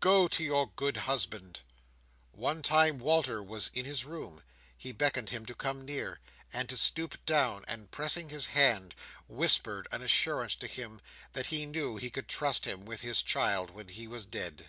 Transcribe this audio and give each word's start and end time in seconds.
Go 0.00 0.28
to 0.28 0.44
your 0.44 0.70
good 0.76 0.98
husband!" 0.98 1.60
One 2.32 2.60
time 2.60 2.98
when 2.98 3.04
Walter 3.06 3.42
was 3.42 3.70
in 3.72 3.86
his 3.86 4.04
room, 4.04 4.42
he 4.76 4.92
beckoned 4.92 5.30
him 5.30 5.46
to 5.46 5.54
come 5.54 5.86
near, 5.86 6.20
and 6.52 6.68
to 6.68 6.76
stoop 6.76 7.16
down; 7.24 7.64
and 7.66 7.90
pressing 7.90 8.28
his 8.28 8.48
hand, 8.48 8.94
whispered 9.26 9.88
an 9.90 10.02
assurance 10.02 10.54
to 10.56 10.66
him 10.66 11.00
that 11.32 11.46
he 11.46 11.64
knew 11.64 11.96
he 11.96 12.10
could 12.10 12.28
trust 12.28 12.66
him 12.66 12.84
with 12.84 13.00
his 13.00 13.22
child 13.22 13.70
when 13.70 13.88
he 13.88 14.06
was 14.06 14.26
dead. 14.26 14.66